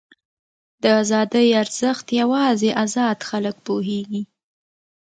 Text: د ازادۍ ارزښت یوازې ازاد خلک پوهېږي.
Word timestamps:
د 0.83 0.85
ازادۍ 1.01 1.47
ارزښت 1.61 2.05
یوازې 2.21 2.69
ازاد 2.83 3.19
خلک 3.29 3.55
پوهېږي. 3.67 4.23